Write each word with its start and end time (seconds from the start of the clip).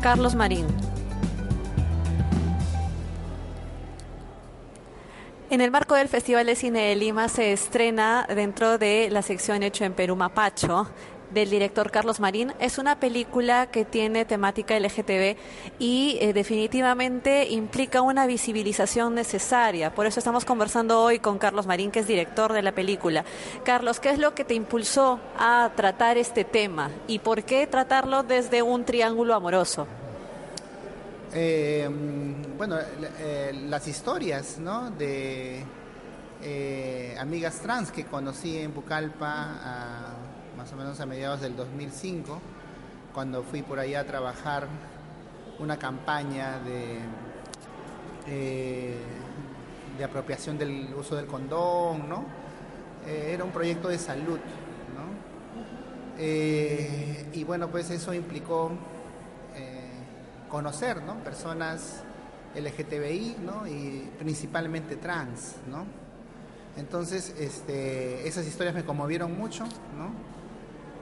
Carlos 0.00 0.34
Marín. 0.34 0.66
En 5.50 5.60
el 5.60 5.70
marco 5.70 5.94
del 5.94 6.08
Festival 6.08 6.46
de 6.46 6.56
Cine 6.56 6.86
de 6.86 6.96
Lima 6.96 7.28
se 7.28 7.52
estrena 7.52 8.26
dentro 8.34 8.78
de 8.78 9.10
la 9.10 9.20
sección 9.20 9.62
Hecho 9.62 9.84
en 9.84 9.92
Perú 9.92 10.16
Mapacho 10.16 10.88
del 11.30 11.50
director 11.50 11.90
Carlos 11.90 12.20
Marín. 12.20 12.52
Es 12.58 12.78
una 12.78 12.98
película 12.98 13.66
que 13.70 13.84
tiene 13.84 14.24
temática 14.24 14.78
LGTB 14.78 15.36
y 15.78 16.18
eh, 16.20 16.32
definitivamente 16.32 17.48
implica 17.48 18.02
una 18.02 18.26
visibilización 18.26 19.14
necesaria. 19.14 19.94
Por 19.94 20.06
eso 20.06 20.20
estamos 20.20 20.44
conversando 20.44 21.00
hoy 21.02 21.18
con 21.18 21.38
Carlos 21.38 21.66
Marín, 21.66 21.90
que 21.90 22.00
es 22.00 22.06
director 22.06 22.52
de 22.52 22.62
la 22.62 22.72
película. 22.72 23.24
Carlos, 23.64 24.00
¿qué 24.00 24.10
es 24.10 24.18
lo 24.18 24.34
que 24.34 24.44
te 24.44 24.54
impulsó 24.54 25.20
a 25.38 25.70
tratar 25.76 26.18
este 26.18 26.44
tema 26.44 26.90
y 27.06 27.20
por 27.20 27.42
qué 27.44 27.66
tratarlo 27.66 28.22
desde 28.22 28.62
un 28.62 28.84
triángulo 28.84 29.34
amoroso? 29.34 29.86
Eh, 31.32 31.88
bueno, 32.58 32.76
eh, 33.18 33.52
las 33.68 33.86
historias 33.86 34.58
¿no? 34.58 34.90
de 34.90 35.64
amigas 37.18 37.60
trans 37.60 37.90
que 37.92 38.04
conocí 38.04 38.58
en 38.58 38.72
Pucallpa 38.72 40.16
más 40.60 40.72
o 40.72 40.76
menos 40.76 41.00
a 41.00 41.06
mediados 41.06 41.40
del 41.40 41.56
2005, 41.56 42.38
cuando 43.14 43.42
fui 43.42 43.62
por 43.62 43.78
allá 43.78 44.00
a 44.00 44.04
trabajar 44.04 44.68
una 45.58 45.78
campaña 45.78 46.58
de, 46.58 46.98
eh, 48.26 48.98
de 49.96 50.04
apropiación 50.04 50.58
del 50.58 50.92
uso 50.94 51.16
del 51.16 51.26
condón, 51.26 52.08
¿no? 52.08 52.24
Eh, 53.06 53.32
era 53.32 53.44
un 53.44 53.52
proyecto 53.52 53.88
de 53.88 53.98
salud, 53.98 54.38
¿no? 54.94 55.06
Eh, 56.18 57.26
y 57.32 57.44
bueno, 57.44 57.68
pues 57.68 57.90
eso 57.90 58.12
implicó 58.12 58.72
conocer, 60.50 61.02
¿no? 61.02 61.14
Personas 61.24 62.02
LGTBI, 62.54 63.36
¿no? 63.44 63.66
Y 63.66 64.10
principalmente 64.18 64.96
trans, 64.96 65.54
¿no? 65.68 65.84
Entonces, 66.76 67.34
este, 67.38 68.26
esas 68.26 68.46
historias 68.46 68.74
me 68.74 68.84
conmovieron 68.84 69.36
mucho, 69.36 69.64
¿no? 69.96 70.30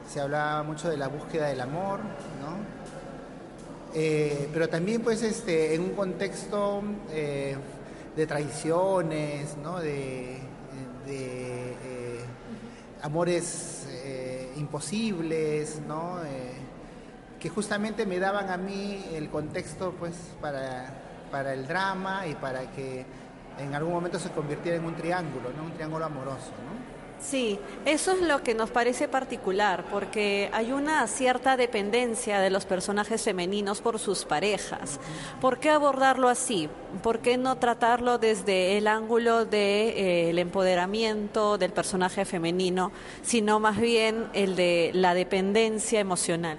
se 0.08 0.20
hablaba 0.20 0.62
mucho 0.62 0.88
de 0.88 0.96
la 0.96 1.08
búsqueda 1.08 1.48
del 1.48 1.60
amor, 1.60 2.00
¿no? 2.40 2.56
Eh, 3.94 4.48
pero 4.52 4.68
también 4.68 5.02
pues 5.02 5.22
este, 5.22 5.74
en 5.74 5.83
un 5.83 5.90
contexto 5.90 6.83
eh, 7.10 7.56
de 8.16 8.27
traiciones, 8.27 9.56
¿no? 9.58 9.80
de, 9.80 10.38
eh, 11.06 12.20
amores 13.02 13.86
imposibles, 14.56 15.80
¿no? 15.86 16.18
Que 17.41 17.48
justamente 17.48 18.06
me 18.06 18.19
daban 18.19 18.50
a 18.50 18.56
mí 18.56 19.05
el 19.12 19.28
contexto 19.28 19.94
pues 19.98 20.14
para, 20.41 20.92
para 21.31 21.53
el 21.53 21.67
drama 21.67 22.27
y 22.27 22.34
para 22.34 22.70
que 22.72 23.05
en 23.58 23.75
algún 23.75 23.92
momento 23.92 24.19
se 24.19 24.30
convirtiera 24.30 24.77
en 24.77 24.84
un 24.84 24.95
triángulo, 24.95 25.50
¿no? 25.56 25.64
un 25.64 25.72
triángulo 25.72 26.05
amoroso. 26.05 26.53
¿no? 26.64 26.98
Sí, 27.20 27.58
eso 27.84 28.12
es 28.12 28.20
lo 28.22 28.42
que 28.45 28.55
nos 28.55 28.70
parece 28.70 29.08
particular, 29.08 29.84
porque 29.91 30.50
hay 30.53 30.70
una 30.70 31.06
cierta 31.08 31.56
dependencia 31.56 32.39
de 32.39 32.48
los 32.48 32.64
personajes 32.64 33.22
femeninos 33.22 33.80
por 33.80 33.98
sus 33.98 34.25
parejas. 34.25 35.00
¿Por 35.41 35.58
qué 35.58 35.70
abordarlo 35.70 36.28
así? 36.28 36.69
¿Por 37.02 37.19
qué 37.19 37.36
no 37.36 37.56
tratarlo 37.56 38.18
desde 38.18 38.79
el 38.79 38.86
ángulo 38.86 39.41
del 39.41 39.51
de, 39.51 40.30
eh, 40.30 40.41
empoderamiento 40.41 41.58
del 41.58 41.73
personaje 41.73 42.24
femenino, 42.24 42.92
sino 43.23 43.58
más 43.58 43.79
bien 43.80 44.29
el 44.33 44.55
de 44.55 44.92
la 44.95 45.14
dependencia 45.14 45.98
emocional? 45.98 46.57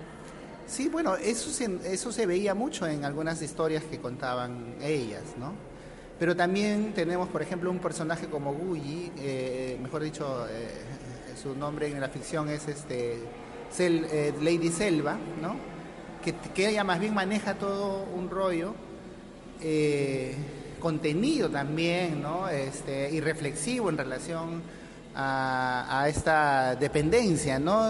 Sí, 0.69 0.87
bueno, 0.87 1.15
eso 1.15 1.49
se, 1.49 1.79
eso 1.91 2.11
se 2.11 2.27
veía 2.27 2.53
mucho 2.53 2.85
en 2.85 3.03
algunas 3.03 3.41
historias 3.41 3.83
que 3.85 3.97
contaban 3.97 4.75
ellas, 4.83 5.23
¿no? 5.39 5.53
Pero 6.19 6.35
también 6.35 6.93
tenemos, 6.93 7.27
por 7.29 7.41
ejemplo, 7.41 7.71
un 7.71 7.79
personaje 7.79 8.27
como 8.27 8.53
Gulli, 8.53 9.11
eh, 9.17 9.79
mejor 9.81 10.03
dicho, 10.03 10.45
eh, 10.47 10.67
su 11.41 11.55
nombre 11.55 11.87
en 11.87 11.99
la 11.99 12.09
ficción 12.09 12.49
es 12.49 12.67
este 12.67 13.17
eh, 13.79 14.33
Lady 14.41 14.69
Selva, 14.69 15.17
¿no? 15.41 15.55
Que, 16.23 16.67
ella 16.67 16.83
más 16.83 16.99
bien 16.99 17.15
maneja 17.15 17.55
todo 17.55 18.03
un 18.15 18.29
rollo 18.29 18.75
contenido 20.79 21.49
también, 21.49 22.21
¿no? 22.21 22.47
Este, 22.47 23.09
y 23.09 23.21
reflexivo 23.21 23.89
en 23.89 23.97
relación 23.97 24.61
a, 25.15 26.01
a 26.01 26.09
esta 26.09 26.75
dependencia, 26.75 27.57
¿no? 27.57 27.89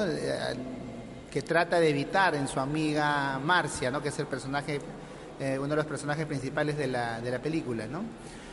Que 1.31 1.41
trata 1.41 1.79
de 1.79 1.89
evitar 1.89 2.35
en 2.35 2.47
su 2.47 2.59
amiga 2.59 3.39
Marcia, 3.39 3.91
¿no? 3.91 4.01
que 4.01 4.09
es 4.09 4.19
el 4.19 4.27
personaje 4.27 4.79
eh, 5.39 5.57
uno 5.57 5.69
de 5.69 5.77
los 5.77 5.85
personajes 5.85 6.25
principales 6.25 6.77
de 6.77 6.87
la, 6.87 7.21
de 7.21 7.31
la 7.31 7.39
película, 7.39 7.87
¿no? 7.87 8.01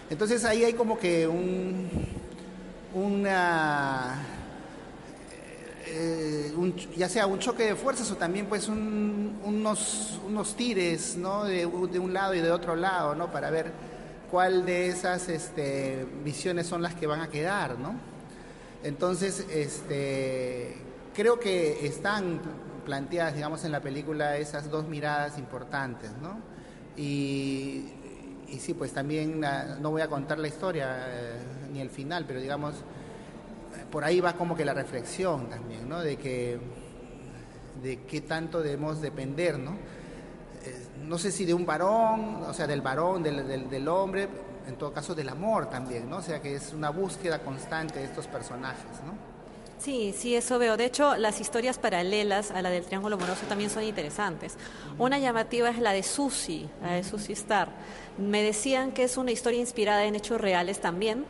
Entonces 0.09 0.45
ahí 0.45 0.63
hay 0.63 0.75
como 0.75 0.97
que 0.97 1.27
un, 1.27 1.89
una, 2.95 4.23
eh, 5.89 6.55
ya 6.97 7.09
sea 7.09 7.27
un 7.27 7.41
choque 7.41 7.65
de 7.65 7.75
fuerzas 7.75 8.09
o 8.13 8.17
también 8.17 8.47
pues 8.47 8.69
unos, 8.69 10.21
unos 10.25 10.55
tires, 10.55 11.17
¿no? 11.17 11.43
De, 11.43 11.67
un 11.67 12.13
lado 12.13 12.35
y 12.35 12.41
de 12.41 12.53
otro 12.53 12.77
lado, 12.77 13.17
¿no? 13.17 13.33
Para 13.33 13.51
ver 13.51 13.73
cuál 14.31 14.65
de 14.65 14.87
esas 14.87 15.29
este, 15.29 16.07
visiones 16.25 16.69
son 16.69 16.83
las 16.83 16.95
que 16.95 17.09
van 17.09 17.21
a 17.21 17.29
quedar, 17.31 17.81
¿no? 17.81 17.97
Entonces, 18.85 19.45
este, 19.51 20.77
creo 21.15 21.41
que 21.41 21.85
están 21.85 22.39
planteadas, 22.87 23.35
digamos, 23.35 23.65
en 23.65 23.73
la 23.73 23.81
película 23.81 24.39
esas 24.39 24.71
dos 24.71 24.89
miradas 24.89 25.37
importantes, 25.39 26.13
¿no? 26.23 26.39
Y, 26.97 27.93
y 28.49 28.59
sí, 28.61 28.73
pues 28.73 28.93
también 28.93 29.45
ah, 29.45 29.77
no 29.81 29.91
voy 29.91 30.01
a 30.01 30.09
contar 30.09 30.39
la 30.39 30.49
historia 30.49 30.97
eh, 31.09 31.39
ni 31.73 31.81
el 31.81 31.91
final, 31.91 32.25
pero 32.27 32.41
digamos, 32.41 32.77
por 33.91 34.05
ahí 34.05 34.21
va 34.21 34.35
como 34.35 34.57
que 34.57 34.65
la 34.65 34.73
reflexión 34.73 35.51
también, 35.51 35.89
¿no? 35.89 36.01
De 36.01 36.17
que 36.17 36.59
de 37.83 38.05
qué 38.05 38.23
tanto 38.23 38.63
debemos 38.63 39.01
depender, 39.01 39.59
¿no? 39.59 39.73
Eh, 40.65 40.87
no 41.03 41.19
sé 41.19 41.31
si 41.31 41.45
de 41.45 41.55
un 41.55 41.67
varón, 41.67 42.43
o 42.47 42.55
sea, 42.55 42.67
del 42.67 42.81
varón, 42.81 43.23
del, 43.23 43.69
del, 43.69 43.89
hombre, 43.89 44.29
en 44.67 44.77
todo 44.77 44.93
caso 44.93 45.15
del 45.15 45.29
amor 45.29 45.69
también, 45.69 46.09
¿no? 46.09 46.19
O 46.19 46.23
sea, 46.23 46.41
que 46.41 46.55
es 46.55 46.73
una 46.73 46.91
búsqueda 46.91 47.41
constante 47.41 47.99
de 47.99 48.07
estos 48.07 48.27
personajes, 48.27 49.03
¿no? 49.05 49.36
Sí, 49.79 50.15
sí, 50.17 50.35
eso 50.35 50.59
veo. 50.59 50.77
De 50.77 50.87
hecho, 50.87 51.17
las 51.17 51.41
historias 51.41 51.79
paralelas 51.79 52.51
a 52.51 52.63
la 52.63 52.71
del 52.71 52.85
Triángulo 52.85 53.17
Amoroso 53.17 53.47
también 53.49 53.71
son 53.71 53.83
interesantes. 53.83 54.55
Una 54.99 55.19
llamativa 55.19 55.69
es 55.69 55.79
la 55.79 55.93
de 55.93 56.03
Susi, 56.03 56.69
la 56.83 56.93
de 56.93 57.05
Susi 57.05 57.35
Star. 57.35 57.69
Me 58.19 58.43
decían 58.43 58.93
que 58.93 59.05
es 59.05 59.17
una 59.17 59.33
historia 59.33 59.61
inspirada 59.61 60.05
en 60.05 60.17
hechos 60.17 60.41
reales 60.41 60.81
también. 60.81 61.25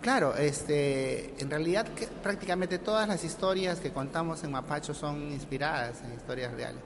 Claro, 0.00 0.34
este, 0.36 1.34
en 1.38 1.48
realidad 1.48 1.86
prácticamente 2.22 2.78
todas 2.78 3.06
las 3.06 3.22
historias 3.22 3.78
que 3.78 3.92
contamos 3.92 4.42
en 4.42 4.50
Mapacho 4.50 4.94
son 4.94 5.30
inspiradas 5.30 6.02
en 6.04 6.14
historias 6.14 6.52
reales. 6.54 6.80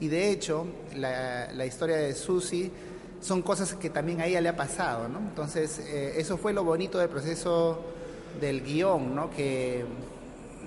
Y 0.00 0.08
de 0.08 0.30
hecho, 0.30 0.66
la, 0.96 1.52
la 1.52 1.66
historia 1.66 1.96
de 1.96 2.14
Susi 2.14 2.72
son 3.20 3.42
cosas 3.42 3.74
que 3.74 3.90
también 3.90 4.20
a 4.20 4.26
ella 4.26 4.40
le 4.40 4.48
ha 4.48 4.56
pasado, 4.56 5.08
¿no? 5.08 5.18
Entonces, 5.18 5.80
eh, 5.80 6.14
eso 6.16 6.38
fue 6.38 6.52
lo 6.52 6.64
bonito 6.64 6.98
del 6.98 7.08
proceso 7.08 7.78
del 8.40 8.62
guion, 8.62 9.14
¿no? 9.14 9.30
Que 9.30 9.84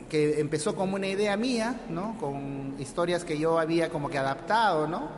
que 0.10 0.40
empezó 0.40 0.76
como 0.76 0.96
una 0.96 1.08
idea 1.08 1.36
mía, 1.38 1.82
¿no? 1.90 2.18
Con 2.20 2.76
historias 2.80 3.24
que 3.24 3.38
yo 3.38 3.60
había 3.60 3.90
como 3.90 4.10
que 4.10 4.18
adaptado, 4.18 4.88
¿no? 4.88 5.10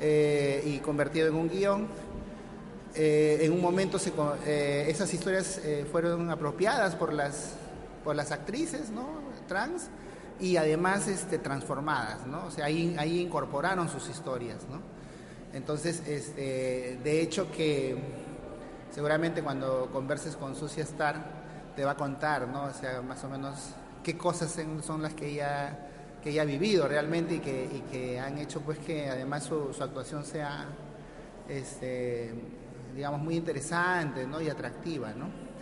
Eh, 0.00 0.62
y 0.66 0.78
convertido 0.78 1.28
en 1.28 1.34
un 1.34 1.48
guion. 1.48 1.86
Eh, 2.94 3.38
en 3.42 3.52
un 3.52 3.60
momento 3.60 3.98
eh, 4.44 4.86
esas 4.88 5.12
historias 5.14 5.60
fueron 5.90 6.30
apropiadas 6.30 6.94
por 6.94 7.12
las, 7.12 7.54
por 8.04 8.16
las 8.16 8.32
actrices, 8.32 8.90
¿no? 8.90 9.06
Trans 9.48 9.88
y 10.40 10.56
además 10.56 11.08
este, 11.08 11.38
transformadas, 11.38 12.26
¿no? 12.26 12.46
O 12.46 12.50
sea, 12.50 12.66
ahí, 12.66 12.96
ahí 12.98 13.20
incorporaron 13.20 13.88
sus 13.88 14.08
historias, 14.08 14.58
¿no? 14.70 14.80
Entonces, 15.52 16.02
este, 16.06 16.98
de 17.04 17.20
hecho 17.20 17.50
que 17.52 17.96
seguramente 18.90 19.42
cuando 19.42 19.88
converses 19.92 20.36
con 20.36 20.56
Sucia 20.56 20.82
Star 20.82 21.16
te 21.76 21.84
va 21.84 21.92
a 21.92 21.96
contar, 21.96 22.48
¿no? 22.48 22.64
O 22.64 22.72
sea, 22.72 23.02
más 23.02 23.22
o 23.24 23.28
menos 23.28 23.74
qué 24.02 24.16
cosas 24.16 24.56
son 24.84 25.02
las 25.02 25.14
que 25.14 25.28
ella, 25.28 25.78
que 26.22 26.30
ella 26.30 26.42
ha 26.42 26.46
vivido 26.46 26.88
realmente 26.88 27.36
y 27.36 27.38
que, 27.38 27.64
y 27.64 27.80
que 27.90 28.20
han 28.20 28.38
hecho 28.38 28.60
pues 28.60 28.78
que 28.78 29.08
además 29.08 29.44
su, 29.44 29.72
su 29.72 29.82
actuación 29.82 30.24
sea, 30.24 30.66
este, 31.48 32.32
digamos, 32.94 33.20
muy 33.20 33.36
interesante 33.36 34.26
¿no? 34.26 34.40
y 34.40 34.48
atractiva, 34.48 35.12
¿no? 35.12 35.52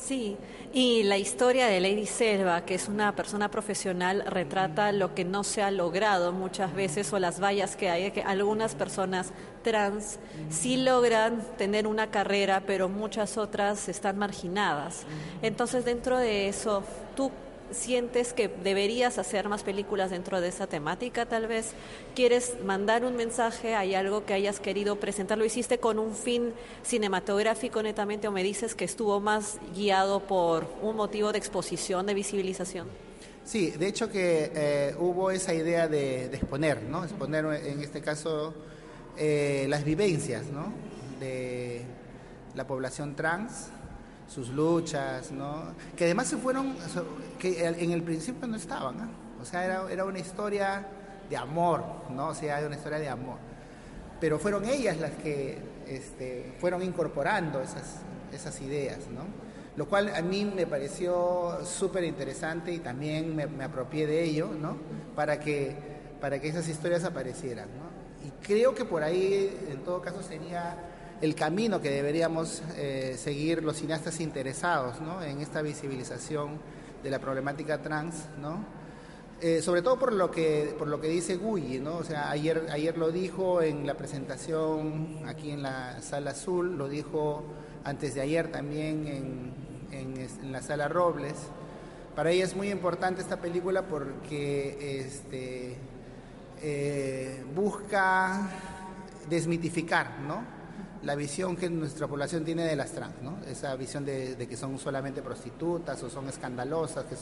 Sí, 0.00 0.38
y 0.72 1.02
la 1.02 1.18
historia 1.18 1.66
de 1.66 1.78
Lady 1.78 2.06
Selva, 2.06 2.64
que 2.64 2.74
es 2.74 2.88
una 2.88 3.14
persona 3.14 3.50
profesional, 3.50 4.24
retrata 4.26 4.92
lo 4.92 5.14
que 5.14 5.26
no 5.26 5.44
se 5.44 5.62
ha 5.62 5.70
logrado 5.70 6.32
muchas 6.32 6.74
veces 6.74 7.12
o 7.12 7.18
las 7.18 7.38
vallas 7.38 7.76
que 7.76 7.90
hay, 7.90 8.10
que 8.10 8.22
algunas 8.22 8.74
personas 8.74 9.32
trans 9.62 10.18
sí 10.48 10.78
logran 10.78 11.42
tener 11.58 11.86
una 11.86 12.10
carrera, 12.10 12.62
pero 12.66 12.88
muchas 12.88 13.36
otras 13.36 13.90
están 13.90 14.16
marginadas. 14.16 15.02
Entonces, 15.42 15.84
dentro 15.84 16.16
de 16.16 16.48
eso, 16.48 16.82
¿tú 17.14 17.30
sientes 17.72 18.32
que 18.32 18.48
deberías 18.48 19.18
hacer 19.18 19.48
más 19.48 19.62
películas 19.62 20.10
dentro 20.10 20.40
de 20.40 20.48
esa 20.48 20.66
temática, 20.66 21.26
tal 21.26 21.46
vez 21.46 21.72
quieres 22.14 22.56
mandar 22.64 23.04
un 23.04 23.16
mensaje, 23.16 23.74
hay 23.74 23.94
algo 23.94 24.24
que 24.24 24.34
hayas 24.34 24.60
querido 24.60 24.96
presentar, 24.96 25.38
lo 25.38 25.44
hiciste 25.44 25.78
con 25.78 25.98
un 25.98 26.14
fin 26.14 26.52
cinematográfico 26.82 27.82
netamente 27.82 28.28
o 28.28 28.32
me 28.32 28.42
dices 28.42 28.74
que 28.74 28.84
estuvo 28.84 29.20
más 29.20 29.58
guiado 29.74 30.20
por 30.20 30.66
un 30.82 30.96
motivo 30.96 31.32
de 31.32 31.38
exposición, 31.38 32.06
de 32.06 32.14
visibilización. 32.14 32.88
Sí, 33.44 33.70
de 33.70 33.88
hecho 33.88 34.10
que 34.10 34.52
eh, 34.54 34.94
hubo 34.98 35.30
esa 35.30 35.54
idea 35.54 35.88
de, 35.88 36.26
exponer, 36.26 36.82
¿no? 36.82 37.04
Exponer 37.04 37.44
en 37.46 37.80
este 37.80 38.00
caso 38.00 38.54
eh, 39.16 39.66
las 39.68 39.84
vivencias, 39.84 40.46
¿no? 40.46 40.72
De 41.18 41.82
la 42.54 42.66
población 42.66 43.16
trans, 43.16 43.70
sus 44.30 44.48
luchas, 44.50 45.32
¿no? 45.32 45.74
Que 45.96 46.04
además 46.04 46.28
se 46.28 46.36
fueron, 46.36 46.76
que 47.38 47.66
en 47.66 47.90
el 47.90 48.02
principio 48.02 48.46
no 48.46 48.56
estaban, 48.56 48.96
¿no? 48.96 49.08
O 49.42 49.44
sea, 49.44 49.64
era, 49.64 49.90
era 49.90 50.04
una 50.04 50.20
historia 50.20 50.86
de 51.28 51.36
amor, 51.36 51.82
¿no? 52.10 52.28
O 52.28 52.34
sea, 52.34 52.58
era 52.58 52.66
una 52.68 52.76
historia 52.76 52.98
de 52.98 53.08
amor. 53.08 53.38
Pero 54.20 54.38
fueron 54.38 54.64
ellas 54.66 54.98
las 54.98 55.12
que 55.12 55.58
este, 55.88 56.54
fueron 56.60 56.82
incorporando 56.82 57.60
esas, 57.60 58.02
esas 58.32 58.60
ideas, 58.60 59.08
¿no? 59.08 59.22
Lo 59.76 59.88
cual 59.88 60.14
a 60.14 60.22
mí 60.22 60.44
me 60.44 60.66
pareció 60.66 61.64
súper 61.64 62.04
interesante 62.04 62.72
y 62.72 62.78
también 62.78 63.34
me, 63.34 63.46
me, 63.46 63.64
apropié 63.64 64.06
de 64.06 64.22
ello, 64.22 64.50
¿no? 64.60 64.76
Para 65.16 65.40
que, 65.40 65.74
para 66.20 66.40
que 66.40 66.48
esas 66.48 66.68
historias 66.68 67.04
aparecieran, 67.04 67.68
¿no? 67.68 68.26
Y 68.26 68.30
creo 68.46 68.74
que 68.74 68.84
por 68.84 69.02
ahí, 69.02 69.58
en 69.70 69.82
todo 69.82 70.00
caso, 70.02 70.22
sería 70.22 70.76
el 71.20 71.34
camino 71.34 71.80
que 71.80 71.90
deberíamos 71.90 72.62
eh, 72.76 73.14
seguir 73.18 73.62
los 73.62 73.76
cineastas 73.76 74.20
interesados 74.20 74.96
en 75.22 75.40
esta 75.40 75.60
visibilización 75.60 76.58
de 77.02 77.10
la 77.10 77.18
problemática 77.18 77.82
trans, 77.82 78.26
¿no? 78.40 78.64
Eh, 79.42 79.62
sobre 79.62 79.80
todo 79.80 79.98
por 79.98 80.12
lo 80.12 80.30
que 80.30 80.74
por 80.78 80.86
lo 80.86 81.00
que 81.00 81.08
dice 81.08 81.36
Gulli, 81.36 81.78
¿no? 81.78 81.96
O 81.96 82.04
sea, 82.04 82.30
ayer 82.30 82.66
ayer 82.70 82.98
lo 82.98 83.10
dijo 83.10 83.62
en 83.62 83.86
la 83.86 83.94
presentación 83.94 85.22
aquí 85.26 85.50
en 85.50 85.62
la 85.62 86.02
sala 86.02 86.32
azul, 86.32 86.76
lo 86.76 86.88
dijo 86.88 87.42
antes 87.84 88.14
de 88.14 88.20
ayer 88.20 88.52
también 88.52 89.06
en, 89.06 89.54
en, 89.92 90.52
la 90.52 90.60
sala 90.60 90.88
Robles. 90.88 91.34
Para 92.14 92.30
ella 92.30 92.44
es 92.44 92.54
muy 92.54 92.70
importante 92.70 93.22
esta 93.22 93.40
película 93.40 93.82
porque 93.82 95.00
este, 95.00 95.78
eh, 96.60 97.42
busca 97.54 98.50
desmitificar, 99.30 100.20
¿no? 100.20 100.59
La 101.02 101.14
visión 101.14 101.56
que 101.56 101.70
nuestra 101.70 102.06
población 102.06 102.44
tiene 102.44 102.64
de 102.64 102.76
las 102.76 102.92
trans, 102.92 103.14
¿no? 103.22 103.38
esa 103.46 103.74
visión 103.76 104.04
de, 104.04 104.36
que 104.48 104.56
son 104.56 104.78
solamente 104.78 105.22
prostitutas 105.22 106.02
o 106.02 106.10
son 106.10 106.28
escandalosas, 106.28 107.04
que, 107.04 107.16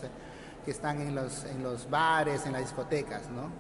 que 0.65 0.71
están 0.71 1.01
en 1.01 1.15
los, 1.15 1.45
en 1.45 1.63
los 1.63 1.89
bares, 1.89 2.45
en 2.47 2.53
las 2.53 2.63
discotecas. 2.63 3.31
¿no? 3.31 3.51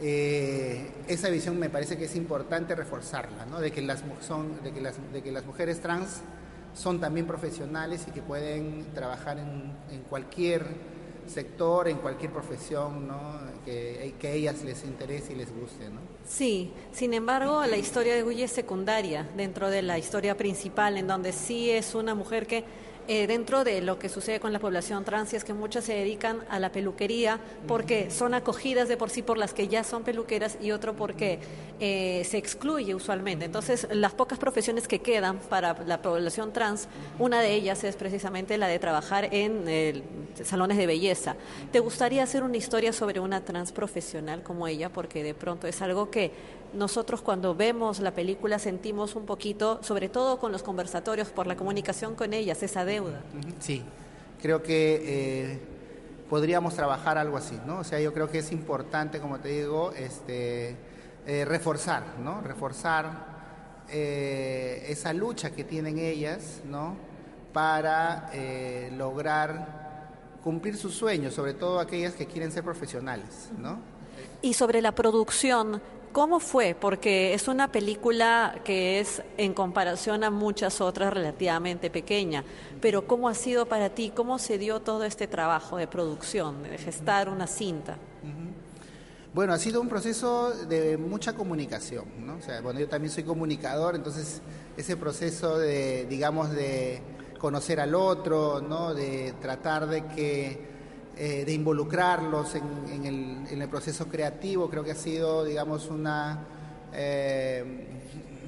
Eh, 0.00 0.90
esa 1.08 1.28
visión 1.28 1.58
me 1.58 1.68
parece 1.68 1.98
que 1.98 2.06
es 2.06 2.16
importante 2.16 2.74
reforzarla, 2.74 3.44
¿no? 3.46 3.60
de, 3.60 3.70
que 3.70 3.82
las, 3.82 4.02
son, 4.26 4.62
de, 4.62 4.72
que 4.72 4.80
las, 4.80 4.96
de 5.12 5.22
que 5.22 5.30
las 5.30 5.44
mujeres 5.44 5.80
trans 5.80 6.22
son 6.74 7.00
también 7.00 7.26
profesionales 7.26 8.06
y 8.08 8.12
que 8.12 8.22
pueden 8.22 8.86
trabajar 8.94 9.38
en, 9.38 9.72
en 9.90 10.02
cualquier 10.08 10.64
sector, 11.30 11.88
en 11.88 11.98
cualquier 11.98 12.32
profesión, 12.32 13.06
¿no? 13.06 13.38
que, 13.64 14.14
que 14.18 14.34
ellas 14.34 14.62
les 14.64 14.84
interese 14.84 15.32
y 15.32 15.36
les 15.36 15.54
guste. 15.54 15.88
¿no? 15.88 16.00
Sí, 16.26 16.72
sin 16.92 17.14
embargo, 17.14 17.64
la 17.66 17.76
historia 17.76 18.14
de 18.14 18.22
Gulli 18.22 18.42
es 18.42 18.52
secundaria 18.52 19.28
dentro 19.36 19.70
de 19.70 19.82
la 19.82 19.98
historia 19.98 20.36
principal, 20.36 20.98
en 20.98 21.06
donde 21.06 21.32
sí 21.32 21.70
es 21.70 21.94
una 21.94 22.14
mujer 22.14 22.46
que 22.46 22.64
eh, 23.08 23.26
dentro 23.26 23.64
de 23.64 23.80
lo 23.80 23.98
que 23.98 24.08
sucede 24.08 24.40
con 24.40 24.52
la 24.52 24.58
población 24.58 25.04
trans 25.04 25.32
es 25.34 25.44
que 25.44 25.52
muchas 25.52 25.84
se 25.84 25.94
dedican 25.94 26.44
a 26.48 26.58
la 26.58 26.70
peluquería 26.70 27.40
porque 27.66 28.10
son 28.10 28.34
acogidas 28.34 28.88
de 28.88 28.96
por 28.96 29.10
sí 29.10 29.22
por 29.22 29.38
las 29.38 29.52
que 29.52 29.68
ya 29.68 29.84
son 29.84 30.04
peluqueras 30.04 30.58
y 30.60 30.70
otro 30.70 30.94
porque 30.94 31.40
eh, 31.80 32.22
se 32.28 32.38
excluye 32.38 32.94
usualmente. 32.94 33.44
Entonces, 33.44 33.88
las 33.90 34.12
pocas 34.12 34.38
profesiones 34.38 34.86
que 34.86 35.00
quedan 35.00 35.38
para 35.38 35.76
la 35.86 36.02
población 36.02 36.52
trans, 36.52 36.88
una 37.18 37.40
de 37.40 37.54
ellas 37.54 37.84
es 37.84 37.96
precisamente 37.96 38.58
la 38.58 38.68
de 38.68 38.78
trabajar 38.78 39.28
en 39.32 39.64
eh, 39.66 40.02
salones 40.44 40.76
de 40.76 40.86
belleza. 40.86 41.36
¿Te 41.72 41.80
gustaría 41.80 42.22
hacer 42.22 42.42
una 42.42 42.56
historia 42.56 42.92
sobre 42.92 43.20
una 43.20 43.44
trans 43.44 43.72
profesional 43.72 44.42
como 44.42 44.66
ella? 44.66 44.90
Porque 44.90 45.22
de 45.22 45.34
pronto 45.34 45.66
es 45.66 45.82
algo 45.82 46.10
que 46.10 46.32
nosotros 46.72 47.20
cuando 47.20 47.54
vemos 47.54 48.00
la 48.00 48.12
película 48.12 48.58
sentimos 48.58 49.16
un 49.16 49.26
poquito, 49.26 49.80
sobre 49.82 50.08
todo 50.08 50.38
con 50.38 50.52
los 50.52 50.62
conversatorios, 50.62 51.28
por 51.28 51.46
la 51.46 51.56
comunicación 51.56 52.14
con 52.14 52.32
ellas, 52.32 52.62
esa 52.62 52.84
deuda. 52.90 53.20
Sí, 53.60 53.82
creo 54.42 54.62
que 54.62 55.02
eh, 55.04 55.58
podríamos 56.28 56.74
trabajar 56.74 57.18
algo 57.18 57.36
así, 57.36 57.58
¿no? 57.66 57.78
O 57.78 57.84
sea, 57.84 58.00
yo 58.00 58.12
creo 58.12 58.30
que 58.30 58.38
es 58.38 58.52
importante, 58.52 59.20
como 59.20 59.38
te 59.38 59.48
digo, 59.48 59.92
este, 59.92 60.76
eh, 61.26 61.44
reforzar, 61.44 62.02
¿no? 62.22 62.40
Reforzar 62.40 63.86
eh, 63.88 64.86
esa 64.88 65.12
lucha 65.12 65.50
que 65.50 65.64
tienen 65.64 65.98
ellas, 65.98 66.60
¿no? 66.68 66.96
Para 67.52 68.30
lograr 68.96 69.80
cumplir 70.44 70.76
sus 70.76 70.94
sueños, 70.94 71.34
sobre 71.34 71.54
todo 71.54 71.80
aquellas 71.80 72.14
que 72.14 72.26
quieren 72.26 72.52
ser 72.52 72.62
profesionales, 72.62 73.50
¿no? 73.58 73.78
Y 74.42 74.54
sobre 74.54 74.80
la 74.80 74.92
producción, 74.92 75.82
¿Cómo 76.12 76.40
fue? 76.40 76.74
Porque 76.78 77.34
es 77.34 77.46
una 77.46 77.70
película 77.70 78.60
que 78.64 78.98
es 78.98 79.22
en 79.36 79.54
comparación 79.54 80.24
a 80.24 80.30
muchas 80.30 80.80
otras 80.80 81.12
relativamente 81.12 81.88
pequeña, 81.88 82.44
pero 82.80 83.06
¿cómo 83.06 83.28
ha 83.28 83.34
sido 83.34 83.66
para 83.66 83.90
ti? 83.90 84.12
¿Cómo 84.14 84.40
se 84.40 84.58
dio 84.58 84.80
todo 84.80 85.04
este 85.04 85.28
trabajo 85.28 85.76
de 85.76 85.86
producción, 85.86 86.64
de 86.64 86.78
gestar 86.78 87.28
una 87.28 87.46
cinta? 87.46 87.96
Bueno, 89.32 89.52
ha 89.52 89.58
sido 89.58 89.80
un 89.80 89.88
proceso 89.88 90.50
de 90.66 90.96
mucha 90.96 91.34
comunicación, 91.34 92.06
¿no? 92.26 92.38
O 92.38 92.42
sea, 92.42 92.60
bueno, 92.60 92.80
yo 92.80 92.88
también 92.88 93.12
soy 93.12 93.22
comunicador, 93.22 93.94
entonces 93.94 94.42
ese 94.76 94.96
proceso 94.96 95.58
de, 95.58 96.06
digamos, 96.06 96.50
de 96.50 97.00
conocer 97.38 97.78
al 97.78 97.94
otro, 97.94 98.60
¿no? 98.60 98.94
De 98.94 99.32
tratar 99.40 99.86
de 99.86 100.04
que 100.08 100.69
eh, 101.22 101.44
de 101.44 101.52
involucrarlos 101.52 102.54
en, 102.54 103.04
el, 103.50 103.68
proceso 103.68 104.08
creativo, 104.08 104.70
creo 104.70 104.82
que 104.82 104.92
ha 104.92 104.94
sido, 104.94 105.44
digamos, 105.44 105.90
una, 105.90 106.38
eh, 106.94 107.62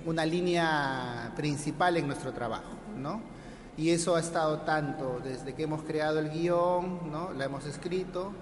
una 0.07 0.25
línea 0.25 1.35
principal 1.37 1.99
en 1.99 2.07
nuestro 2.07 2.33
trabajo, 2.33 2.73
¿no? 2.97 3.21
Y 3.77 3.91
eso 3.91 4.17
ha 4.17 4.21
estado 4.21 4.61
tanto 4.61 5.21
desde 5.23 5.53
que 5.53 5.65
hemos 5.65 5.83
creado 5.83 6.19
el 6.19 6.31
guion, 6.31 7.13
¿no? 7.13 7.35
La 7.35 7.45
hemos 7.45 7.67
escrito, 7.67 8.33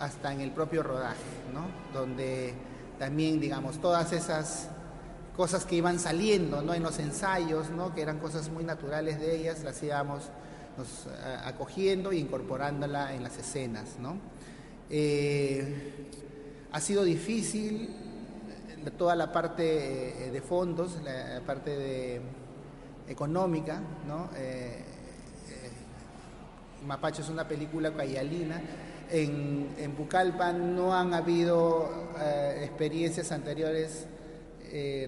hasta 0.00 0.32
en 0.32 0.40
el 0.40 0.50
propio 0.50 0.82
rodaje, 0.82 1.22
¿no? 1.54 1.68
Donde 1.96 2.54
también, 2.98 3.38
digamos, 3.38 3.80
todas 3.80 4.12
esas 4.12 4.68
cosas 5.36 5.64
que 5.64 5.76
iban 5.76 6.00
saliendo, 6.00 6.60
¿no? 6.60 6.74
En 6.74 6.82
los 6.82 6.98
ensayos, 6.98 7.70
¿no? 7.70 7.94
Que 7.94 8.02
eran 8.02 8.18
cosas 8.18 8.50
muy 8.50 8.64
naturales 8.64 9.20
de 9.20 9.36
ellas, 9.36 9.62
las 9.62 9.80
íbamos 9.80 10.24
nos, 10.76 11.06
acogiendo 11.44 12.12
e 12.12 12.16
incorporándola 12.16 13.14
en 13.14 13.22
las 13.22 13.38
escenas. 13.38 13.96
¿no? 14.00 14.18
Eh, 14.90 16.08
ha 16.72 16.80
sido 16.80 17.04
difícil 17.04 17.90
eh, 18.84 18.90
toda 18.96 19.16
la 19.16 19.32
parte 19.32 20.26
eh, 20.26 20.30
de 20.30 20.40
fondos, 20.40 21.00
la 21.02 21.40
parte 21.46 21.76
de, 21.76 22.20
económica. 23.08 23.80
¿no? 24.06 24.28
Mapacho 26.86 27.22
es 27.22 27.28
una 27.28 27.48
película 27.48 27.92
cayalina. 27.92 28.60
En, 29.10 29.74
en 29.78 29.92
Pucallpan 29.92 30.74
no 30.74 30.94
han 30.94 31.14
habido 31.14 31.88
experiencias 32.60 33.30
anteriores 33.32 34.06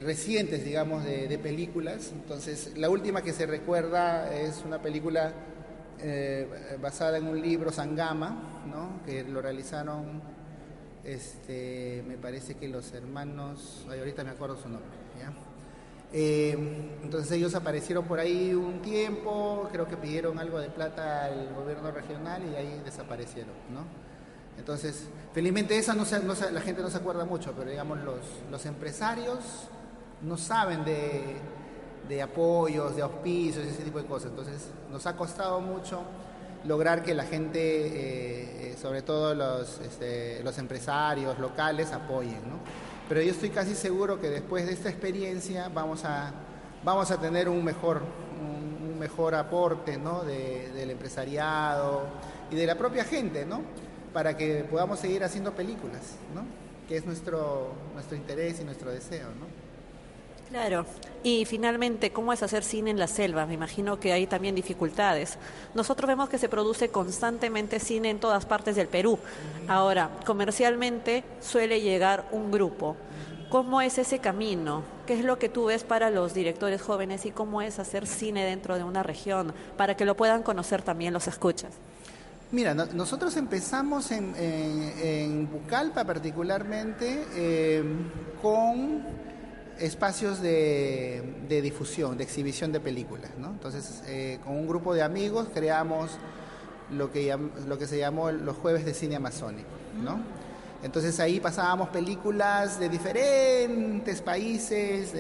recientes, 0.00 0.64
digamos, 0.64 1.04
de, 1.04 1.38
películas. 1.38 2.12
Entonces, 2.12 2.72
la 2.76 2.88
última 2.88 3.22
que 3.22 3.32
se 3.32 3.46
recuerda 3.46 4.32
es 4.32 4.62
una 4.64 4.80
película 4.80 5.32
eh, 6.00 6.78
basada 6.81 7.19
en 7.19 7.26
un 7.26 7.40
libro 7.40 7.73
Sangama, 7.73 8.64
¿no? 8.67 9.00
que 9.05 9.25
lo 9.25 9.43
realizaron, 9.43 10.23
este, 11.05 12.05
me 12.07 12.17
parece 12.17 12.55
que 12.55 12.69
los 12.69 12.93
hermanos, 12.93 13.87
ahorita 13.88 14.25
me 14.25 14.31
acuerdo 14.31 14.57
su 14.57 14.69
nombre. 14.69 14.99
Eh, 16.11 16.57
entonces 17.02 17.31
ellos 17.33 17.55
aparecieron 17.55 18.07
por 18.07 18.19
ahí 18.19 18.55
un 18.55 18.81
tiempo, 18.81 19.69
creo 19.71 19.87
que 19.87 19.97
pidieron 19.97 20.38
algo 20.38 20.59
de 20.59 20.71
plata 20.71 21.26
al 21.26 21.52
gobierno 21.55 21.90
regional 21.90 22.43
y 22.50 22.57
ahí 22.57 22.81
desaparecieron. 22.85 23.52
¿no? 23.73 23.83
Entonces, 24.59 25.09
felizmente 25.35 25.76
esa 25.76 25.95
no, 25.95 26.05
se, 26.05 26.21
no 26.21 26.35
la 26.50 26.61
gente 26.61 26.83
no 26.83 26.90
se 26.90 26.97
acuerda 26.97 27.25
mucho, 27.25 27.52
pero 27.57 27.71
digamos 27.71 27.99
los, 28.00 28.21
los 28.50 28.64
empresarios 28.64 29.69
no 30.23 30.37
saben 30.37 30.85
de 30.85 31.37
de 32.08 32.22
apoyos, 32.22 32.96
de 32.96 33.02
auspicios, 33.02 33.66
ese 33.66 33.82
tipo 33.82 33.98
de 33.98 34.06
cosas. 34.06 34.30
Entonces 34.30 34.68
nos 34.90 35.06
ha 35.06 35.16
costado 35.16 35.60
mucho 35.60 36.02
lograr 36.64 37.02
que 37.02 37.14
la 37.14 37.24
gente, 37.24 37.60
eh, 37.60 38.70
eh, 38.70 38.76
sobre 38.80 39.02
todo 39.02 39.34
los, 39.34 39.78
este, 39.80 40.42
los 40.42 40.58
empresarios 40.58 41.38
locales, 41.38 41.92
apoyen. 41.92 42.48
¿no? 42.48 42.58
Pero 43.08 43.22
yo 43.22 43.30
estoy 43.30 43.50
casi 43.50 43.74
seguro 43.74 44.20
que 44.20 44.28
después 44.30 44.66
de 44.66 44.72
esta 44.72 44.88
experiencia 44.88 45.68
vamos 45.68 46.04
a, 46.04 46.32
vamos 46.84 47.10
a 47.10 47.20
tener 47.20 47.48
un 47.48 47.64
mejor, 47.64 48.02
un, 48.40 48.98
mejor 48.98 49.34
aporte 49.34 49.96
¿no? 49.96 50.24
del 50.24 50.90
empresariado 50.90 52.02
y 52.50 52.56
de 52.56 52.66
la 52.66 52.76
propia 52.76 53.04
gente, 53.04 53.46
¿no? 53.46 53.62
Para 54.12 54.36
que 54.36 54.64
podamos 54.68 54.98
seguir 54.98 55.22
haciendo 55.22 55.52
películas, 55.52 56.16
¿no? 56.34 56.42
Que 56.88 56.96
es 56.96 57.06
nuestro, 57.06 57.74
nuestro 57.94 58.16
interés 58.16 58.58
y 58.60 58.64
nuestro 58.64 58.90
deseo, 58.90 59.28
¿no? 59.38 59.67
Claro. 60.50 60.87
Y 61.23 61.45
finalmente, 61.45 62.12
¿cómo 62.12 62.33
es 62.33 62.43
hacer 62.43 62.62
cine 62.62 62.90
en 62.90 62.99
la 62.99 63.09
selva? 63.09 63.45
Me 63.45 63.55
imagino 63.55 63.99
que 63.99 64.12
hay 64.12 64.26
también 64.26 64.55
dificultades. 64.55 65.37
Nosotros 65.75 66.07
vemos 66.07 66.28
que 66.28 66.38
se 66.38 66.49
produce 66.49 66.90
constantemente 66.90 67.81
cine 67.81 68.11
en 68.11 68.21
todas 68.21 68.47
partes 68.47 68.76
del 68.76 68.87
Perú. 68.87 69.19
Ahora, 69.67 70.11
comercialmente 70.25 71.25
suele 71.40 71.81
llegar 71.81 72.28
un 72.31 72.52
grupo. 72.52 72.97
¿Cómo 73.50 73.81
es 73.81 73.99
ese 73.99 74.21
camino? 74.21 74.83
¿Qué 75.07 75.14
es 75.14 75.25
lo 75.25 75.38
que 75.38 75.49
tú 75.49 75.67
ves 75.67 75.83
para 75.83 76.11
los 76.11 76.35
directores 76.35 76.83
jóvenes 76.83 77.26
y 77.26 77.31
cómo 77.31 77.62
es 77.62 77.78
hacer 77.78 78.07
cine 78.07 78.45
dentro 78.45 78.76
de 78.76 78.85
una 78.85 79.02
región 79.02 79.55
para 79.76 79.97
que 79.97 80.05
lo 80.05 80.17
puedan 80.17 80.43
conocer 80.43 80.83
también 80.83 81.14
los 81.14 81.26
escuchas? 81.26 81.73
Mira, 82.50 82.75
nosotros 82.75 83.37
empezamos 83.37 84.11
en, 84.11 85.49
Bucalpa 85.50 86.05
particularmente 86.05 87.26
eh, 87.35 87.83
con 88.40 89.27
espacios 89.78 90.40
de, 90.40 91.23
difusión, 91.49 92.16
de 92.16 92.25
exhibición 92.25 92.73
de 92.73 92.80
películas. 92.80 93.30
Entonces, 93.37 94.02
eh, 94.06 94.38
con 94.44 94.54
un 94.56 94.66
grupo 94.66 94.94
de 94.94 95.02
amigos 95.02 95.49
creamos 95.52 96.11
lo 96.90 97.11
que, 97.11 97.37
se 97.87 97.99
llamó 97.99 98.30
los 98.30 98.56
jueves 98.56 98.85
de 98.85 98.94
cine 98.94 99.16
amazónico. 99.16 99.68
Entonces 100.82 101.18
ahí 101.18 101.40
pasábamos 101.40 101.88
películas 101.88 102.78
de 102.78 102.88
diferentes 102.88 104.23
países, 104.23 105.12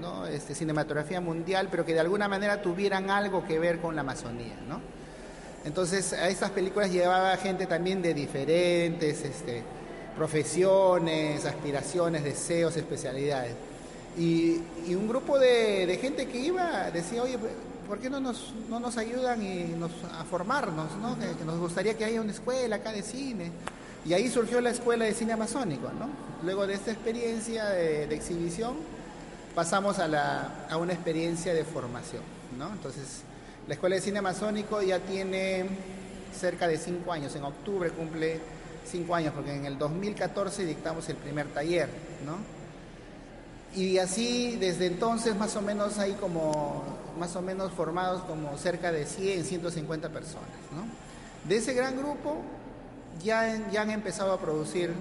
¿no? 0.00 0.26
este, 0.26 0.54
cinematografía 0.54 1.20
mundial, 1.20 1.68
pero 1.70 1.84
que 1.86 1.94
de 1.94 2.00
alguna 2.00 2.28
manera 2.28 2.60
tuvieran 2.60 3.08
algo 3.08 3.46
que 3.46 3.58
ver 3.60 3.78
con 3.78 3.94
la 3.94 4.00
Amazonía. 4.00 4.56
Entonces 5.64 6.12
a 6.12 6.28
estas 6.28 6.50
películas 6.50 6.90
llevaba 6.90 7.36
gente 7.36 7.66
también 7.66 8.02
de 8.02 8.14
diferentes 8.14 9.24
este, 9.24 9.62
profesiones, 10.16 11.44
aspiraciones, 11.44 12.24
deseos, 12.24 12.76
especialidades. 12.76 13.54
Y, 14.18 14.60
un 14.88 15.08
grupo 15.08 15.38
de, 15.38 15.98
gente 16.00 16.26
que 16.26 16.38
iba 16.38 16.90
decía, 16.90 17.22
oye, 17.22 17.38
¿por 17.86 17.98
qué 17.98 18.10
no 18.10 18.20
nos, 18.20 18.52
no 18.68 18.80
nos 18.80 18.96
ayudan 18.96 19.42
y 19.42 19.64
nos, 19.78 19.92
a 20.18 20.24
formarnos? 20.24 20.96
¿no? 20.96 21.16
Que, 21.18 21.44
nos 21.44 21.58
gustaría 21.58 21.96
que 21.96 22.04
haya 22.04 22.20
una 22.20 22.32
escuela 22.32 22.76
acá 22.76 22.92
de 22.92 23.02
cine. 23.02 23.52
Y 24.04 24.14
ahí 24.14 24.30
surgió 24.30 24.60
la 24.60 24.70
Escuela 24.70 25.04
de 25.04 25.14
Cine 25.14 25.34
Amazónico. 25.34 25.90
¿no? 25.92 26.08
Luego 26.42 26.66
de 26.66 26.74
esta 26.74 26.90
experiencia 26.90 27.66
de, 27.66 28.12
exhibición, 28.14 28.74
pasamos 29.54 29.98
a, 29.98 30.08
la, 30.08 30.66
a, 30.68 30.76
una 30.76 30.92
experiencia 30.92 31.54
de 31.54 31.64
formación. 31.64 32.22
¿no? 32.58 32.70
Entonces, 32.72 33.22
la 33.68 33.74
Escuela 33.74 33.96
de 33.96 34.02
Cine 34.02 34.18
Amazónico 34.18 34.82
ya 34.82 34.98
tiene 35.00 35.66
cerca 36.36 36.66
de 36.66 36.78
cinco 36.78 37.12
años. 37.12 37.34
En 37.36 37.44
octubre 37.44 37.90
cumple 37.90 38.40
cinco 38.84 39.14
años, 39.14 39.32
porque 39.34 39.54
en 39.54 39.66
el 39.66 39.78
2014 39.78 40.64
dictamos 40.64 41.08
el 41.08 41.16
primer 41.16 41.46
taller. 41.48 41.88
¿no? 42.24 42.59
Y 43.74 43.98
así 43.98 44.56
desde 44.56 44.86
entonces 44.86 45.36
más 45.36 45.54
o 45.56 45.62
menos 45.62 45.98
hay 45.98 46.12
como, 46.14 46.82
más 47.18 47.36
o 47.36 47.42
menos 47.42 47.72
formados 47.72 48.22
como 48.22 48.56
cerca 48.58 48.90
de 48.90 49.06
100, 49.06 49.44
150 49.44 50.08
personas. 50.08 50.48
¿no? 50.74 51.48
De 51.48 51.56
ese 51.56 51.72
gran 51.72 51.96
grupo 51.96 52.42
ya, 53.22 53.70
ya 53.70 53.82
han 53.82 53.90
empezado 53.90 54.32
a 54.32 54.40
producir 54.40 54.92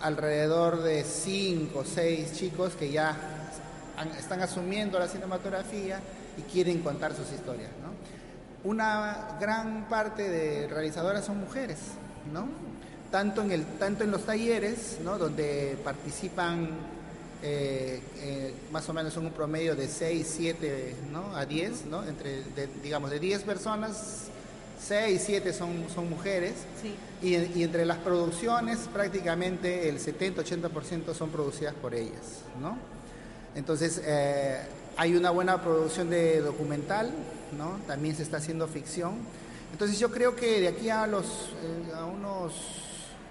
alrededor 0.00 0.82
de 0.82 1.04
5 1.04 1.78
o 1.78 1.84
6 1.84 2.32
chicos 2.32 2.74
que 2.74 2.90
ya 2.90 3.16
están 4.18 4.40
asumiendo 4.40 4.98
la 4.98 5.08
cinematografía 5.08 6.00
y 6.36 6.42
quieren 6.42 6.80
contar 6.80 7.14
sus 7.14 7.30
historias. 7.32 7.70
¿no? 7.82 8.68
Una 8.68 9.36
gran 9.40 9.88
parte 9.88 10.28
de 10.28 10.68
realizadoras 10.68 11.24
son 11.24 11.38
mujeres, 11.38 11.78
¿no? 12.32 12.48
tanto, 13.10 13.42
en 13.42 13.52
el, 13.52 13.64
tanto 13.78 14.04
en 14.04 14.10
los 14.10 14.24
talleres, 14.24 14.98
¿no? 15.04 15.18
donde 15.18 15.78
participan 15.84 16.70
eh, 17.46 18.00
eh, 18.20 18.54
más 18.72 18.88
o 18.88 18.94
menos 18.94 19.12
son 19.12 19.26
un 19.26 19.32
promedio 19.32 19.76
de 19.76 19.86
6, 19.86 20.34
7 20.38 20.96
¿no? 21.12 21.36
a 21.36 21.44
10, 21.44 21.84
¿no? 21.90 22.02
Entre, 22.02 22.42
digamos, 22.82 23.10
de 23.10 23.18
10 23.18 23.42
personas, 23.42 24.28
6, 24.82 25.22
7 25.26 25.52
son, 25.52 25.84
son 25.94 26.08
mujeres. 26.08 26.54
Y, 27.22 27.34
entre 27.34 27.84
las 27.84 27.98
producciones 27.98 28.88
prácticamente 28.90 29.90
el 29.90 30.00
70-80% 30.00 31.12
son 31.12 31.28
producidas 31.28 31.74
por 31.74 31.94
ellas, 31.94 32.44
¿no? 32.58 32.78
Entonces, 33.54 34.00
eh, 34.02 34.62
hay 34.96 35.14
una 35.14 35.28
buena 35.28 35.60
producción 35.62 36.08
de 36.08 36.40
documental, 36.40 37.10
¿no? 37.58 37.78
También 37.86 38.16
se 38.16 38.22
está 38.22 38.38
haciendo 38.38 38.66
ficción. 38.68 39.18
Entonces 39.70 39.98
yo 39.98 40.10
creo 40.10 40.34
que 40.34 40.62
de 40.62 40.68
aquí 40.68 40.88
a, 40.88 41.06
los, 41.06 41.50
a 41.94 42.06
unos 42.06 42.54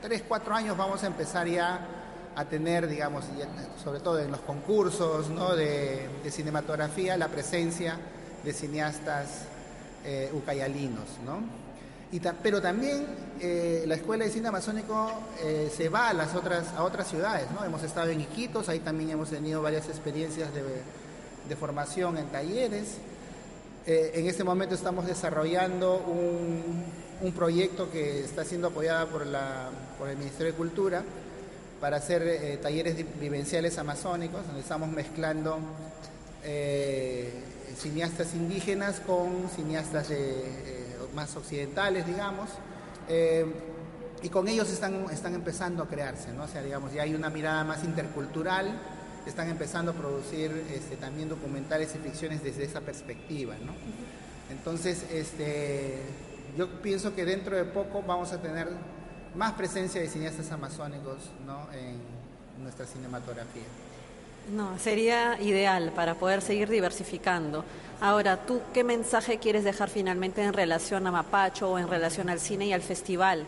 3, 0.04 0.24
4 0.28 0.54
años 0.54 0.78
vamos 0.78 1.04
a 1.04 1.08
empezar 1.08 1.48
ya 1.48 2.03
a 2.36 2.46
tener, 2.46 2.88
digamos, 2.88 3.26
sobre 3.84 4.00
todo 4.00 4.20
en 4.20 4.32
los 4.32 4.42
concursos 4.42 5.28
de, 5.56 6.32
cinematografía, 6.32 7.18
la 7.18 7.28
presencia 7.28 7.98
de 8.44 8.54
cineastas 8.54 9.44
eh, 10.06 10.32
ucayalinos. 10.34 11.06
¿no? 11.26 11.40
Y 12.12 12.20
pero 12.42 12.62
también 12.62 13.06
eh, 13.40 13.84
la 13.88 13.96
Escuela 13.96 14.26
de 14.26 14.32
Cine 14.32 14.48
Amazónico 14.48 15.12
eh, 15.42 15.72
se 15.76 15.90
va 15.90 16.10
a 16.10 16.14
las 16.14 16.36
otras, 16.36 16.68
a 16.76 16.84
otras 16.84 17.08
ciudades. 17.08 17.48
¿no? 17.52 17.64
Hemos 17.64 17.84
estado 17.84 18.10
en 18.10 18.22
Iquitos, 18.22 18.70
ahí 18.70 18.80
también 18.80 19.12
hemos 19.12 19.30
tenido 19.30 19.62
varias 19.62 19.88
experiencias 19.88 20.50
de, 20.54 20.64
formación 21.56 22.18
en 22.18 22.26
talleres. 22.30 22.98
en 23.86 24.26
este 24.26 24.44
momento 24.44 24.74
estamos 24.74 25.06
desarrollando 25.06 25.98
un, 25.98 26.84
un, 27.22 27.32
proyecto 27.32 27.92
que 27.92 28.22
está 28.22 28.44
siendo 28.44 28.70
apoyado 28.70 29.08
por, 29.10 29.28
la, 29.28 29.70
por 30.00 30.10
el 30.10 30.18
Ministerio 30.18 30.52
de 30.52 30.58
Cultura, 30.58 31.04
para 31.84 31.98
hacer 31.98 32.24
eh, 32.26 32.58
talleres 32.62 32.96
vivenciales 33.20 33.78
amazónicos, 33.78 34.46
donde 34.48 34.62
estamos 34.62 34.88
mezclando 34.88 35.60
eh, 36.42 37.30
cineastas 37.78 38.36
indígenas 38.36 39.02
con 39.02 39.50
cineastas 39.54 40.10
eh, 40.12 40.96
más 41.14 41.36
occidentales, 41.36 42.08
digamos, 42.08 42.52
y 44.22 44.30
con 44.30 44.48
ellos 44.48 44.72
están, 44.72 45.08
están 45.12 45.36
empezando 45.36 45.84
a 45.84 45.90
crearse, 45.90 46.32
¿no? 46.32 46.44
O 46.44 46.48
sea, 46.48 46.64
digamos, 46.64 46.94
ya 46.94 47.02
hay 47.02 47.16
una 47.16 47.30
mirada 47.30 47.66
más 47.66 47.84
intercultural, 47.84 48.80
están 49.26 49.50
empezando 49.50 49.92
a 49.92 49.94
producir 49.94 50.52
este, 50.74 50.96
también 50.96 51.28
documentales 51.28 51.94
y 51.96 51.98
ficciones 51.98 52.42
desde 52.42 52.64
esa 52.64 52.80
perspectiva, 52.80 53.56
¿no? 53.62 53.74
Entonces, 54.50 55.04
este, 55.12 55.98
yo 56.58 56.82
pienso 56.82 57.14
que 57.14 57.26
dentro 57.26 57.58
de 57.58 57.66
poco 57.66 58.02
vamos 58.08 58.32
a 58.32 58.42
tener 58.42 58.70
más 59.36 59.54
presencia 59.54 60.02
de 60.02 60.08
cineastas 60.08 60.52
amazónicos 60.52 61.18
¿no? 61.46 61.68
en 61.74 61.98
nuestra 62.62 62.86
cinematografía. 62.86 63.64
No, 64.54 64.78
sería 64.78 65.40
ideal 65.42 65.92
para 65.96 66.16
poder 66.16 66.42
seguir 66.42 66.70
diversificando. 66.70 67.64
Ahora, 68.02 68.46
¿tú 68.46 68.62
qué 68.74 68.84
mensaje 68.84 69.38
quieres 69.38 69.64
dejar 69.64 69.90
finalmente 69.90 70.44
en 70.44 70.52
relación 70.52 71.08
a 71.08 71.12
Mapacho 71.12 71.72
o 71.72 71.80
en 71.80 71.88
relación 71.88 72.30
al 72.30 72.40
cine 72.40 72.68
y 72.68 72.74
al 72.74 72.82
festival? 72.82 73.46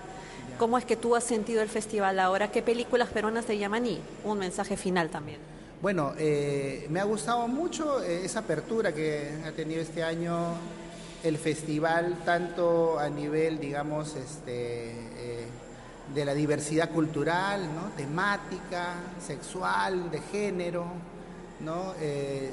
¿Cómo 0.57 0.77
es 0.77 0.85
que 0.85 0.95
tú 0.95 1.15
has 1.15 1.25
sentido 1.25 1.61
el 1.61 1.67
festival 1.67 2.17
ahora? 2.19 2.49
¿Qué 2.49 2.61
películas 2.61 3.09
peruanas 3.09 3.45
te 3.45 3.57
llaman 3.57 3.85
y 3.85 3.99
un 4.23 4.39
mensaje 4.39 4.77
final 4.77 5.09
también? 5.09 5.39
Bueno, 5.81 6.13
eh, 6.17 6.87
me 6.89 7.01
ha 7.01 7.03
gustado 7.03 7.47
mucho 7.49 8.01
eh, 8.01 8.23
esa 8.23 8.39
apertura 8.39 8.93
que 8.93 9.31
ha 9.45 9.51
tenido 9.51 9.81
este 9.81 10.01
año 10.01 10.55
el 11.23 11.37
festival, 11.37 12.19
tanto 12.23 12.97
a 12.97 13.09
nivel, 13.09 13.59
digamos, 13.59 14.15
este, 14.15 14.91
eh, 15.17 15.45
de 16.13 16.25
la 16.25 16.33
diversidad 16.33 16.91
cultural, 16.91 17.61
¿no? 17.73 17.89
temática, 17.97 18.95
sexual, 19.25 20.11
de 20.11 20.19
género. 20.21 20.85
¿no? 21.61 21.93
Eh, 21.99 22.51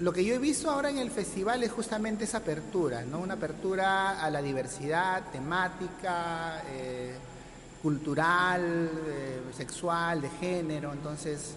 lo 0.00 0.12
que 0.12 0.24
yo 0.24 0.34
he 0.34 0.38
visto 0.38 0.70
ahora 0.70 0.90
en 0.90 0.98
el 0.98 1.10
festival 1.10 1.62
es 1.62 1.72
justamente 1.72 2.24
esa 2.24 2.38
apertura, 2.38 3.02
¿no? 3.02 3.18
una 3.18 3.34
apertura 3.34 4.22
a 4.22 4.30
la 4.30 4.40
diversidad 4.40 5.22
temática, 5.32 6.62
eh, 6.72 7.14
cultural, 7.82 8.90
eh, 9.08 9.40
sexual, 9.56 10.20
de 10.20 10.30
género. 10.30 10.92
Entonces, 10.92 11.54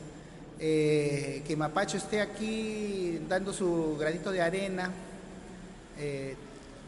que 0.58 1.56
Mapacho 1.58 1.98
esté 1.98 2.22
aquí 2.22 3.20
dando 3.28 3.52
su 3.52 3.98
granito 4.00 4.32
de 4.32 4.42
arena 4.42 4.90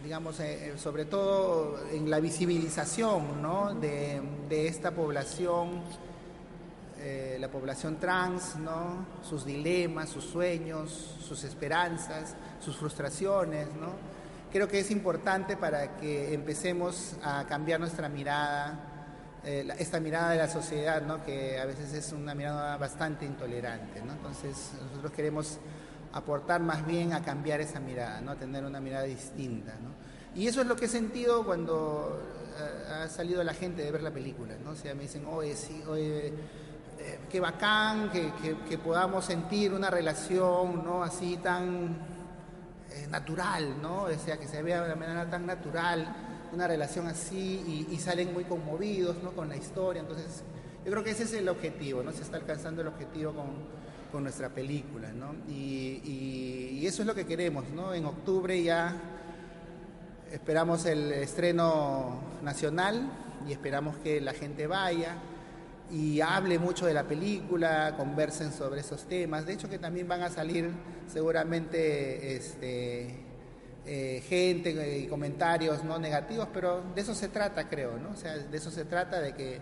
digamos, 0.04 0.39
eh, 0.39 0.70
eh, 0.70 0.77
sobre 0.77 1.06
todo 1.06 1.80
en 1.92 2.10
la 2.10 2.20
visibilización 2.20 3.42
¿no? 3.42 3.74
de, 3.75 4.22
esta 4.50 4.92
población, 4.92 5.82
eh, 7.00 7.38
la 7.39 7.50
población 7.50 7.98
trans, 8.00 8.56
¿no? 8.58 9.06
sus 9.22 9.46
dilemas, 9.46 10.10
sus 10.10 10.25
sueños, 10.25 11.16
sus 11.22 11.44
esperanzas, 11.44 12.36
sus 12.60 12.77
frustraciones. 12.77 13.68
¿no? 13.75 13.92
Creo 14.51 14.68
que 14.68 14.80
es 14.80 14.92
importante 14.92 15.58
para 15.58 15.98
que 15.98 16.34
empecemos 16.34 17.16
a 17.24 17.46
cambiar 17.46 17.80
nuestra 17.80 18.10
mirada, 18.10 18.94
esta 19.44 20.00
mirada 20.01 20.32
de 20.32 20.38
la 20.38 20.50
sociedad, 20.50 21.01
¿no? 21.04 21.24
que 21.24 21.58
a 21.60 21.66
veces 21.66 21.94
es 21.94 22.12
una 22.12 22.36
mirada 22.36 22.77
bastante 22.77 23.25
intolerante. 23.25 24.01
¿no? 24.01 24.13
Entonces, 24.13 24.72
nosotros 24.89 25.12
queremos 25.12 25.60
aportar 26.14 26.62
más 26.62 26.86
bien 26.86 27.14
a 27.14 27.22
cambiar 27.22 27.62
esa 27.62 27.80
mirada, 27.80 28.22
¿no? 28.22 28.32
a 28.32 28.36
tener 28.36 28.64
una 28.66 28.80
mirada 28.80 29.04
distinta. 29.04 29.74
¿no? 29.82 29.90
Y 30.40 30.48
eso 30.48 30.62
es 30.62 30.68
lo 30.68 30.76
que 30.76 30.86
he 30.86 30.90
sentido 30.90 31.44
cuando 31.44 32.22
eh, 32.60 32.92
ha 32.92 33.08
salido 33.08 33.44
la 33.44 33.54
gente 33.54 33.84
de 33.84 33.92
ver 33.92 34.04
la 34.04 34.12
película, 34.12 34.56
¿no? 34.64 34.72
O 34.72 34.76
sea, 34.76 34.94
me 34.94 35.04
dicen, 35.04 35.26
oye, 35.26 35.56
sí, 35.56 35.82
oye, 35.88 36.28
eh, 36.28 37.20
qué 37.30 37.40
bacán 37.40 38.12
que, 38.12 38.32
que, 38.68 38.78
podamos 38.78 39.26
sentir 39.26 39.74
una 39.74 39.90
relación, 39.90 40.84
¿no? 40.84 41.04
Así 41.04 41.38
tan 41.38 41.98
eh, 42.92 43.08
natural, 43.10 43.82
¿no? 43.82 44.04
O 44.04 44.14
sea, 44.14 44.38
que 44.38 44.48
se 44.48 44.62
vea 44.62 44.84
de 44.84 44.96
manera 44.96 45.30
tan 45.30 45.46
natural 45.46 46.16
una 46.54 46.68
relación 46.68 47.08
así 47.08 47.88
y, 47.92 47.98
salen 47.98 48.34
muy 48.34 48.44
conmovidos, 48.44 49.18
¿no? 49.24 49.32
Con 49.32 49.50
la 49.50 49.56
historia, 49.56 50.02
entonces 50.02 50.44
yo 50.86 50.92
creo 50.92 51.04
que 51.04 51.12
ese 51.12 51.24
es 51.24 51.34
el 51.34 51.50
objetivo, 51.50 52.02
¿no? 52.04 52.12
Se 52.12 52.22
está 52.22 52.38
alcanzando 52.38 52.82
el 52.82 52.88
objetivo 52.88 53.34
con, 53.34 53.48
con 54.12 54.24
nuestra 54.24 54.50
película, 54.50 55.12
¿no? 55.12 55.36
Y, 55.50 56.86
eso 56.86 57.02
es 57.02 57.08
lo 57.08 57.16
que 57.16 57.26
queremos, 57.26 57.68
¿no? 57.70 57.94
En 57.94 58.06
octubre 58.06 58.64
ya 58.64 58.96
esperamos 60.32 60.86
el 60.86 61.12
estreno 61.12 62.22
nacional 62.42 63.12
y 63.46 63.52
esperamos 63.52 63.98
que 63.98 64.22
la 64.22 64.32
gente 64.32 64.68
vaya 64.68 65.18
y 65.92 66.22
hable 66.22 66.60
mucho 66.60 66.86
de 66.86 66.94
la 66.94 67.04
película, 67.04 67.96
conversen 67.98 68.54
sobre 68.54 68.80
esos 68.82 69.04
temas. 69.04 69.46
De 69.46 69.54
hecho 69.54 69.70
que 69.70 69.80
también 69.80 70.08
van 70.08 70.22
a 70.22 70.30
salir 70.30 70.72
seguramente 71.12 72.38
este, 72.38 73.28
eh, 73.86 74.22
gente 74.28 74.98
y 74.98 75.08
comentarios 75.08 75.84
no 75.84 75.98
negativos, 75.98 76.48
pero 76.54 76.84
de 76.94 77.02
eso 77.02 77.16
se 77.16 77.30
trata, 77.30 77.70
creo, 77.70 77.98
¿no? 77.98 78.12
O 78.12 78.16
sea, 78.16 78.38
de 78.38 78.58
eso 78.58 78.70
se 78.70 78.84
trata, 78.84 79.22
de 79.22 79.34
que, 79.34 79.60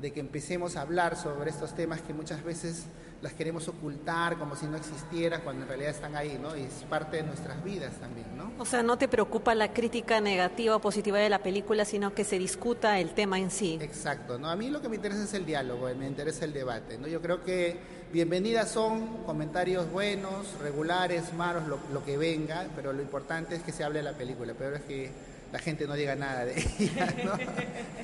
de 0.00 0.12
que 0.12 0.20
empecemos 0.20 0.76
a 0.76 0.82
hablar 0.82 1.16
sobre 1.16 1.50
estos 1.50 1.74
temas 1.74 2.00
que 2.02 2.14
muchas 2.14 2.44
veces 2.44 2.84
las 3.20 3.32
queremos 3.32 3.66
ocultar 3.66 4.38
como 4.38 4.54
si 4.54 4.66
no 4.66 4.76
existieran 4.76 5.40
cuando 5.42 5.62
en 5.62 5.68
realidad 5.68 5.90
están 5.90 6.14
ahí, 6.14 6.38
¿no? 6.40 6.56
Y 6.56 6.62
es 6.62 6.84
parte 6.88 7.16
de 7.16 7.24
nuestras 7.24 7.62
vidas 7.64 7.92
también, 7.94 8.26
¿no? 8.36 8.52
O 8.58 8.64
sea, 8.64 8.82
no 8.82 8.96
te 8.96 9.08
preocupa 9.08 9.54
la 9.54 9.72
crítica 9.72 10.20
negativa 10.20 10.76
o 10.76 10.80
positiva 10.80 11.18
de 11.18 11.28
la 11.28 11.40
película, 11.40 11.84
sino 11.84 12.14
que 12.14 12.22
se 12.22 12.38
discuta 12.38 13.00
el 13.00 13.14
tema 13.14 13.38
en 13.40 13.50
sí. 13.50 13.78
Exacto, 13.80 14.38
¿no? 14.38 14.48
A 14.48 14.56
mí 14.56 14.70
lo 14.70 14.80
que 14.80 14.88
me 14.88 14.96
interesa 14.96 15.24
es 15.24 15.34
el 15.34 15.44
diálogo, 15.44 15.88
me 15.96 16.06
interesa 16.06 16.44
el 16.44 16.52
debate, 16.52 16.96
¿no? 16.98 17.08
Yo 17.08 17.20
creo 17.20 17.42
que 17.42 17.76
bienvenidas 18.12 18.70
son 18.70 19.24
comentarios 19.24 19.90
buenos, 19.90 20.46
regulares, 20.60 21.32
malos, 21.34 21.64
lo, 21.66 22.04
que 22.04 22.16
venga, 22.16 22.68
pero 22.76 22.92
lo 22.92 23.02
importante 23.02 23.56
es 23.56 23.62
que 23.62 23.72
se 23.72 23.82
hable 23.82 23.98
de 23.98 24.04
la 24.04 24.12
película, 24.12 24.54
pero 24.56 24.76
es 24.76 24.82
que 24.82 25.10
la 25.52 25.58
gente 25.58 25.86
no 25.88 25.94
diga 25.94 26.14
nada 26.14 26.44
de 26.44 26.54
ella, 26.78 27.14
¿no? 27.24 27.32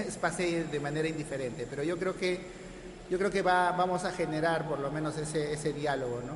es 0.04 0.16
pase 0.16 0.64
de 0.64 0.80
manera 0.80 1.06
indiferente, 1.06 1.66
pero 1.70 1.84
yo 1.84 1.98
creo 1.98 2.16
que 2.16 2.63
yo 3.10 3.18
creo 3.18 3.30
que 3.30 3.42
va, 3.42 3.72
vamos 3.72 4.04
a 4.04 4.12
generar 4.12 4.68
por 4.68 4.78
lo 4.78 4.90
menos 4.90 5.16
ese, 5.18 5.52
ese 5.52 5.72
diálogo, 5.72 6.20
¿no? 6.26 6.34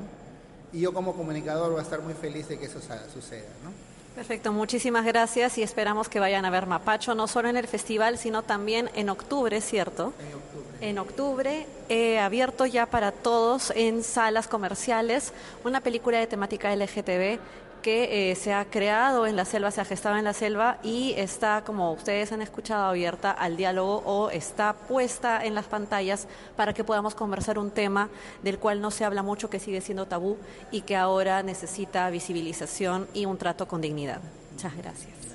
Y 0.72 0.80
yo 0.82 0.92
como 0.92 1.14
comunicador 1.14 1.70
voy 1.70 1.80
a 1.80 1.82
estar 1.82 2.00
muy 2.00 2.14
feliz 2.14 2.48
de 2.48 2.58
que 2.58 2.66
eso 2.66 2.80
suceda, 3.12 3.48
¿no? 3.64 3.88
Perfecto, 4.14 4.52
muchísimas 4.52 5.04
gracias 5.04 5.58
y 5.58 5.62
esperamos 5.62 6.08
que 6.08 6.18
vayan 6.18 6.44
a 6.44 6.50
ver 6.50 6.66
Mapacho, 6.66 7.14
no 7.14 7.28
solo 7.28 7.48
en 7.48 7.56
el 7.56 7.68
festival, 7.68 8.18
sino 8.18 8.42
también 8.42 8.90
en 8.94 9.10
octubre, 9.10 9.60
¿cierto? 9.60 10.12
En 10.18 10.34
octubre. 10.34 10.68
En 10.80 10.98
octubre, 10.98 11.66
eh, 11.88 12.18
abierto 12.18 12.66
ya 12.66 12.86
para 12.86 13.12
todos 13.12 13.72
en 13.76 14.02
salas 14.02 14.48
comerciales, 14.48 15.32
una 15.64 15.80
película 15.80 16.18
de 16.18 16.26
temática 16.26 16.74
LGTB 16.74 17.38
que 17.80 18.30
eh, 18.30 18.34
se 18.34 18.52
ha 18.52 18.64
creado 18.64 19.26
en 19.26 19.36
la 19.36 19.44
selva, 19.44 19.70
se 19.70 19.80
ha 19.80 19.84
gestado 19.84 20.16
en 20.16 20.24
la 20.24 20.32
selva 20.32 20.78
y 20.82 21.14
está, 21.16 21.62
como 21.64 21.92
ustedes 21.92 22.32
han 22.32 22.42
escuchado, 22.42 22.86
abierta 22.86 23.30
al 23.30 23.56
diálogo 23.56 24.02
o 24.04 24.30
está 24.30 24.74
puesta 24.74 25.44
en 25.44 25.54
las 25.54 25.66
pantallas 25.66 26.26
para 26.56 26.72
que 26.72 26.84
podamos 26.84 27.14
conversar 27.14 27.58
un 27.58 27.70
tema 27.70 28.08
del 28.42 28.58
cual 28.58 28.80
no 28.80 28.90
se 28.90 29.04
habla 29.04 29.22
mucho, 29.22 29.50
que 29.50 29.60
sigue 29.60 29.80
siendo 29.80 30.06
tabú 30.06 30.36
y 30.70 30.82
que 30.82 30.96
ahora 30.96 31.42
necesita 31.42 32.08
visibilización 32.10 33.08
y 33.14 33.26
un 33.26 33.38
trato 33.38 33.68
con 33.68 33.80
dignidad. 33.80 34.20
Muchas 34.52 34.76
gracias. 34.76 35.27